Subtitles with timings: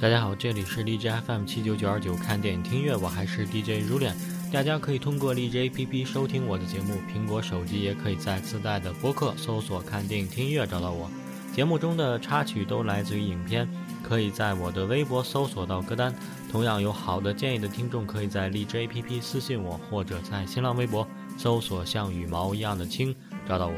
[0.00, 4.14] 大家好，这里是荔枝 FM 七九九二九看电影听乐，我还是 DJ 如恋。
[4.52, 11.10] 大家可以通过荔枝 APP 收听我的节目，苹果手机也可以在自带的播客搜索“看电影听乐”找到我。
[11.52, 13.68] 节目中的插曲都来自于影片，
[14.00, 16.14] 可以在我的微博搜索到歌单。
[16.48, 21.04] 同样有好的建议的听众，可以在荔枝 APP 私信我，或者在新浪微博
[21.36, 23.12] 搜索“像羽毛一样的青”
[23.48, 23.74] 找到我。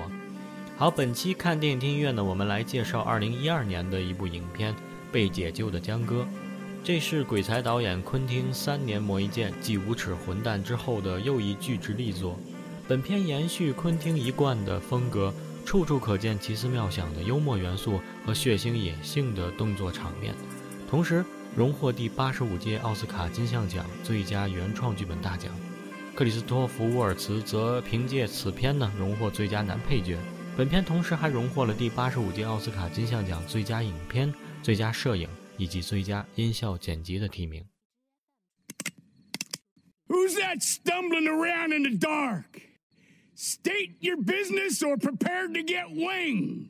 [0.76, 4.74] 好，本期看电影听音乐呢，我们来介绍二零一二年的一部影片。
[5.12, 6.26] 被解救的江歌，
[6.82, 12.38] 这是鬼才导演昆汀三年磨一剑继无耻混蛋之后的又一巨制力作。
[12.88, 15.32] 本片延续昆汀一贯的风格，
[15.64, 20.34] 处处可见奇思妙想的幽默元素和血腥野性的动作场面，
[20.88, 25.52] 同时荣获第八十五届奥斯卡金像奖最佳原创剧本大奖。
[26.14, 30.16] 克里斯托弗·沃尔茨则凭借此片呢荣获最佳男配角。
[30.56, 34.32] 本片同时还荣获了第八十五届奥斯卡金像奖最佳影片。
[34.61, 37.63] 最佳摄影以及最佳音效剪辑的提名。
[40.07, 42.61] Who's that stumbling around in the dark?
[43.35, 46.69] State your business or prepare to get winged.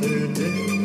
[0.00, 0.77] another day.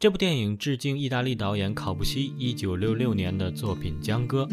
[0.00, 4.46] 这部电影致敬意大利导演考布西1966年的作品《江歌》。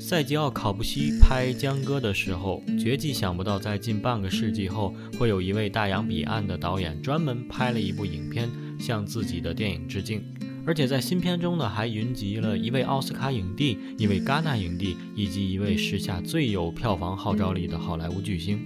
[0.00, 10.20] 塞吉奥·考布西拍《江歌》的时候，绝技想不到在近半个世纪后，会有一位大洋彼岸的导演专门拍了一部影片向自己的电影致敬，
[10.66, 18.60] 而且在新片中呢，还云集了一位奥斯卡影帝、一位戛纳影帝以及一位时下最有票房号召力的好莱坞巨星。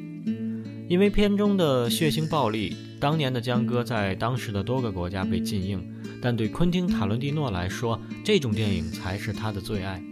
[0.88, 5.86] 因为片中的血腥暴力，当年的《江歌》在当时的多个国家被禁映。
[6.26, 10.02] 但对昆汀·塔伦蒂诺来说，这种电影才是他的最爱。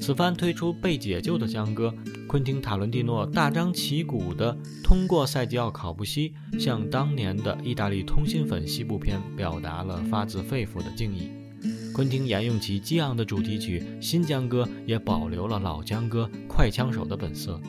[0.00, 1.94] 此番推出被解救的江歌，
[2.26, 11.30] 昆汀·塔伦蒂诺大张旗鼓地通过塞吉奥·考布西，向当年的意大利通心粉西部片表达了发自肺腑的敬意。
[11.94, 17.60] 昆汀沿用其激昂的主题曲，新江歌也保留了老江歌快枪手的本色，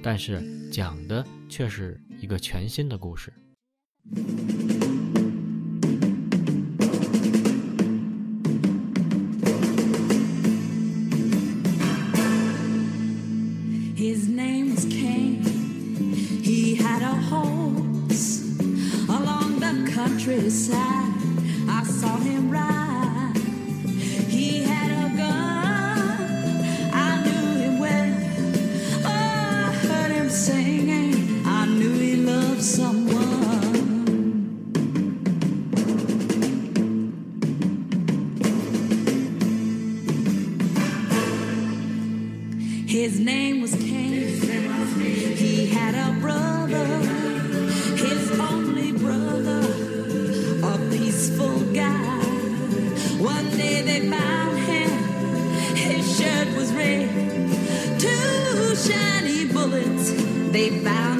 [0.00, 3.32] 但是讲的却是一个全新的故事。
[20.48, 20.97] the.
[60.58, 61.17] they bound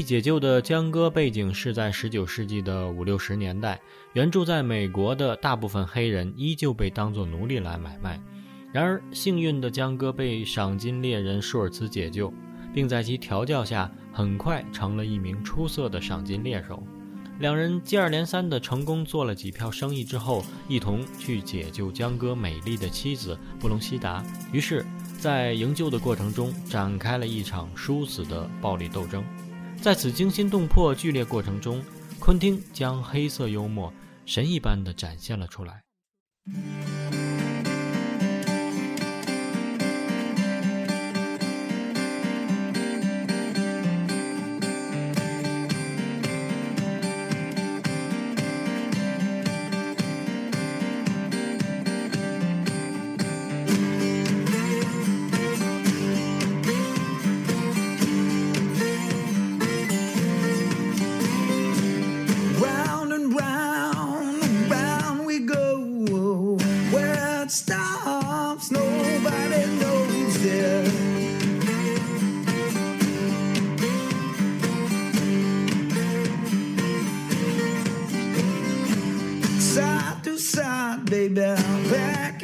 [0.00, 3.78] 被解救的江哥背景是在19世纪的五六十年代，
[4.14, 8.18] 原住在美国的大部分黑人依旧被当作奴隶来买卖。
[8.72, 12.32] 然而，幸运的江哥被赏金猎人舒尔茨解救，
[12.72, 16.82] 并在其调教下，很快成了一名出色的赏金猎手。
[17.38, 24.24] 两人接二连三地成功做了几票生意之后，一同去解救江哥美丽的妻子布隆西达。
[24.50, 24.82] 于是，
[25.18, 29.22] 在营救的过程中，展开了一场殊死的暴力斗争。
[29.82, 31.82] 在此惊心动魄剧烈过程中，
[32.18, 33.90] 昆汀将黑色幽默
[34.26, 35.82] 神一般的展现了出来。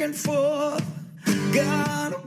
[0.07, 0.85] And forth.
[1.53, 2.26] God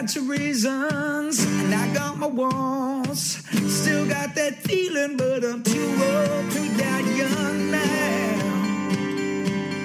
[0.00, 3.42] got your reasons, and I got my walls.
[3.68, 8.56] Still got that feeling, but I'm too old to die young now.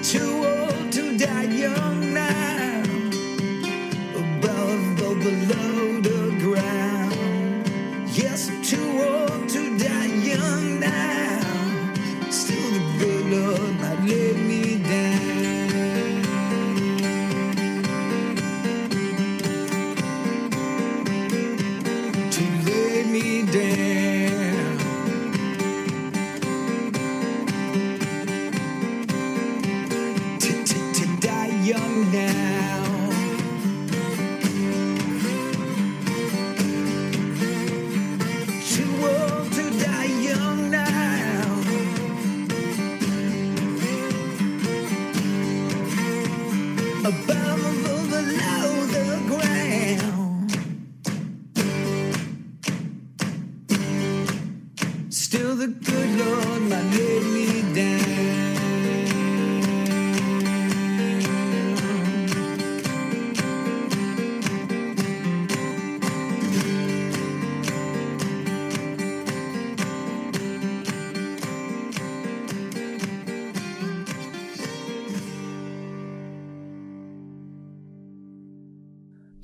[0.02, 2.82] Too old to die young now.
[4.16, 5.95] Above or below.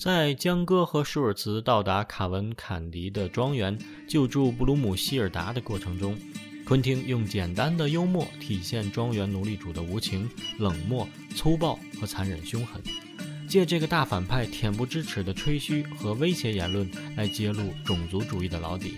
[0.03, 3.79] 在江哥和舒尔茨到达卡文坎迪的庄园
[4.09, 6.19] 救助布鲁姆希尔达的过程中，
[6.67, 10.29] 昆汀用简单的幽默体现庄园奴隶主的无情、
[10.59, 12.83] 冷漠、粗暴和残忍凶狠，
[13.49, 18.97] 借这个大反派恬不知耻的吹嘘和威胁言论来揭露种族主义的老底，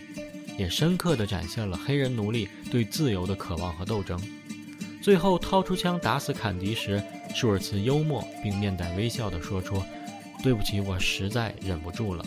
[0.58, 4.18] 也深刻地展现了黑人奴隶对自由的渴望和斗争。
[5.02, 7.02] 最后掏出枪打死坎迪时，
[7.34, 9.82] 舒尔茨幽默并面带微笑地说出。
[10.44, 12.22] 对不起，我实在忍不住了。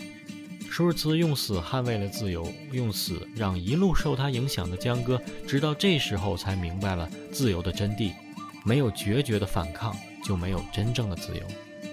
[0.68, 8.12] 舒尔茨用死捍卫了自由，用死让一路受他影响的江哥，直到这时候才明白了自由的真谛。
[8.64, 11.42] 没有决绝的反抗，就没有真正的自由。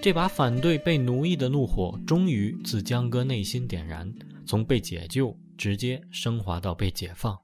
[0.02, 4.12] 这把反对被奴役的怒火，终于自江哥内心点燃，
[4.44, 7.38] 从被解救直接升华到被解放。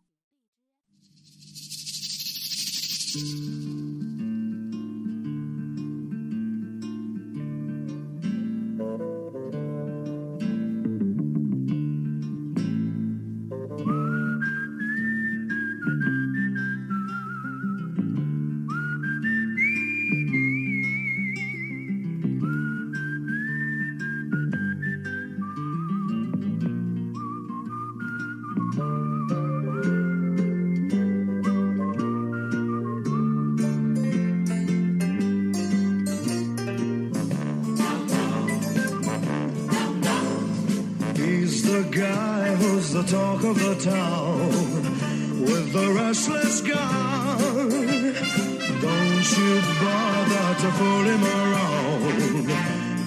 [49.35, 52.47] You bother to fool him around.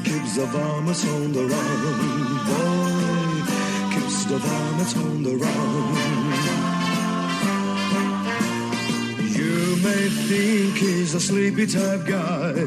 [0.04, 3.46] Keeps the varmints on the run, boy.
[3.94, 6.16] Keeps the varmints on the run.
[9.38, 12.66] You may think he's a sleepy type guy,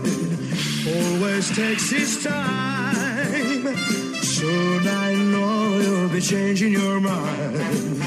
[0.95, 3.77] always takes his time.
[4.23, 8.03] Soon I know you'll be changing your mind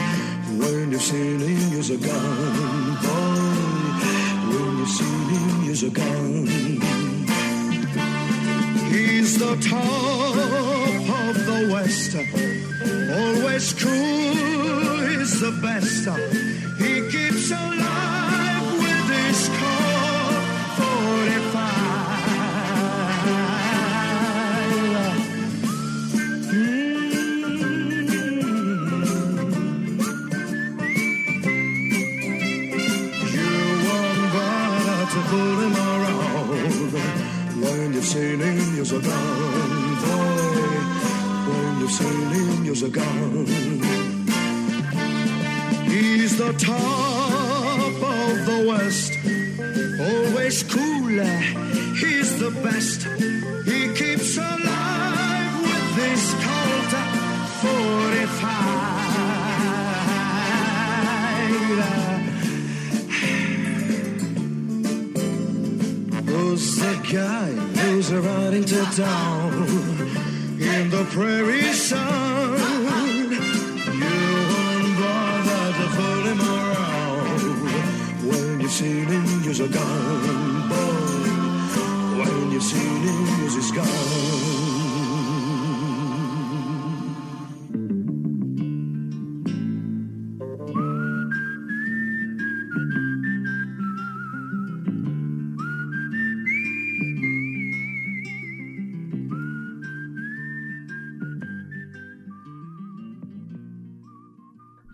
[0.61, 3.80] when you've seen him use a gun, boy.
[4.81, 6.47] You've seen him use a gun.
[8.89, 10.35] He's the top
[11.19, 12.15] of the West,
[13.15, 16.09] always cool, he's the best.
[16.79, 17.80] He keeps alive
[68.71, 69.51] to town
[70.57, 72.57] in the prairie sun?
[74.01, 74.17] You
[74.51, 77.41] won't bother to fool him around
[78.29, 79.25] when you've seen him
[79.59, 81.29] a gun, boy.
[82.19, 83.71] When you've seen him use his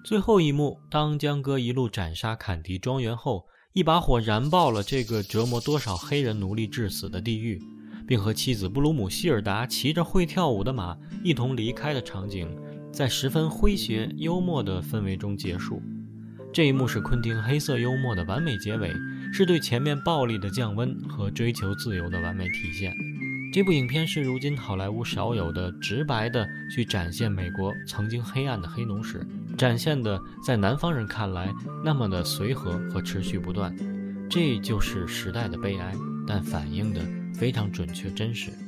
[0.08, 7.62] 最后一幕，当江哥一路斩杀坎迪庄园后，一把火燃爆了这个折磨多少黑人奴隶致死的地狱，
[8.08, 12.50] 并和妻子布鲁姆希尔达骑着会跳舞的马一同离开的场景，
[12.90, 15.82] 在十分诙谐幽默的氛围中结束。
[16.54, 18.94] 这一幕是昆汀黑色幽默的完美结尾，
[19.34, 22.94] 是对前面暴力的降温和追求自由的完美体现。
[23.52, 29.26] 这部影片是如今好莱坞少有的直白的去展现美国曾经黑暗的黑奴史，
[29.58, 31.52] 展现的在南方人看来
[31.84, 33.76] 那么的随和和持续不断，
[34.30, 35.96] 这就是时代的悲哀，
[36.28, 37.02] 但反映的
[37.34, 38.52] 非常准确真实。「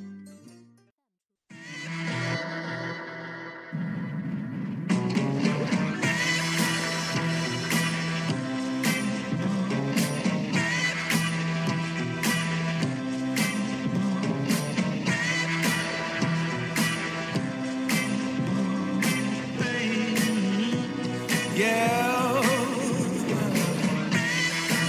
[21.59, 22.41] yeah.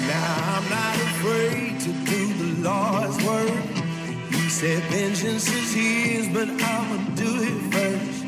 [0.07, 3.65] Now I'm not afraid to do the Lord's work.
[4.31, 8.25] He said vengeance is his, but I'ma do it first.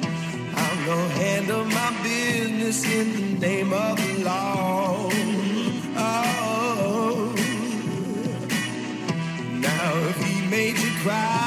[0.63, 5.09] I'm gonna handle my business in the name of the law.
[5.97, 7.35] Oh.
[9.67, 11.42] Now if he made you cry,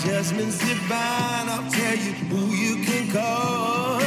[0.00, 1.48] My judgment's divine.
[1.50, 3.99] I'll tell you who you can call.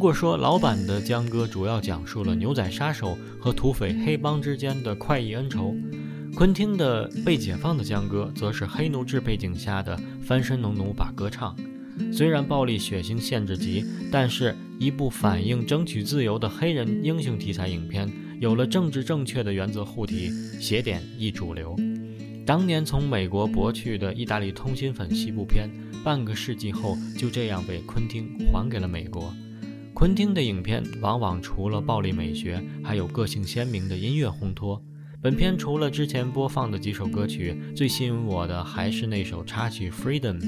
[0.00, 5.76] 如果说老版的江歌主要讲述了牛仔杀手和土匪黑帮之间的快意恩仇，
[6.34, 11.54] 昆汀的被解放的江歌则是黑奴制背景下的翻身农奴把歌唱。
[12.10, 18.10] 虽然暴力血腥限制级，但是一部反映争取自由的黑人英雄题材影片，
[18.40, 21.76] 有了政治正确的原则护体，写点亦主流。
[22.46, 25.68] 当年从美国博去的意大利通心粉西部片，
[26.02, 29.30] 半个世纪后就这样被昆汀还给了美国。
[30.00, 34.82] 昆汀的影片往往除了暴力美学，还有个性鲜明的音乐烘托。
[35.20, 40.40] 本片除了之前播放的几首歌曲，最吸引我的还是那首插曲《Freedom》，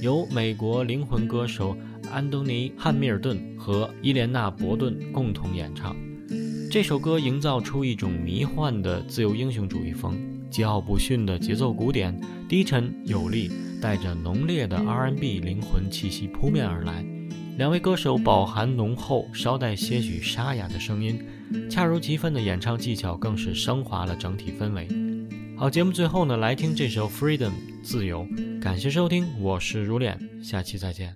[0.00, 1.76] 由美国灵魂歌手
[2.12, 5.96] 安东尼·汉密尔顿和伊莲娜·伯顿共同演唱。
[6.70, 10.16] 这首歌营造出一种迷幻的自由英雄主义风，
[10.48, 12.16] 桀骜不驯的节奏鼓点，
[12.48, 17.04] 低沉有力，带着浓烈的 R&B 灵魂气息扑面而来。
[17.62, 21.24] 两位歌手饱含浓厚、稍带些许沙哑的声音，
[21.70, 24.88] 恰如其分的演唱技巧更是升华了整体氛围。
[25.56, 27.50] 好，节目最后呢，来听这首《Freedom》
[27.84, 28.26] 自由。
[28.60, 31.14] 感谢收听，我是如脸，下期再见。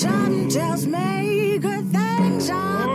[0.00, 2.89] Something tells me good things are